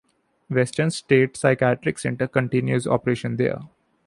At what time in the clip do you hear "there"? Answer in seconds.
3.37-3.59